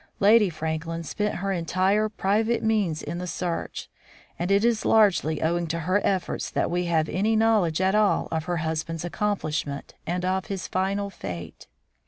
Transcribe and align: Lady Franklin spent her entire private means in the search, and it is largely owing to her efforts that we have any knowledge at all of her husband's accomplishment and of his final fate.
Lady 0.19 0.49
Franklin 0.49 1.03
spent 1.03 1.35
her 1.35 1.51
entire 1.51 2.09
private 2.09 2.63
means 2.63 3.03
in 3.03 3.19
the 3.19 3.27
search, 3.27 3.87
and 4.39 4.49
it 4.49 4.65
is 4.65 4.83
largely 4.83 5.43
owing 5.43 5.67
to 5.67 5.81
her 5.81 6.01
efforts 6.03 6.49
that 6.49 6.71
we 6.71 6.85
have 6.85 7.07
any 7.07 7.35
knowledge 7.35 7.79
at 7.79 7.93
all 7.93 8.27
of 8.31 8.45
her 8.45 8.57
husband's 8.65 9.05
accomplishment 9.05 9.93
and 10.07 10.25
of 10.25 10.47
his 10.47 10.67
final 10.67 11.11
fate. 11.11 11.67